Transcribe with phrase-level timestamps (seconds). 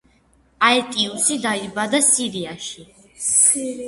[0.67, 2.87] აეტიუსი დაიბადა სირიაში.